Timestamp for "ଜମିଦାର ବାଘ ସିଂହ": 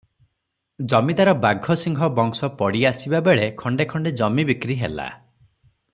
0.93-2.09